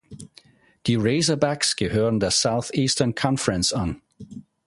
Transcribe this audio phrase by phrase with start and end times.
[0.87, 4.01] Die Razorbacks gehören der Southeastern Conference an.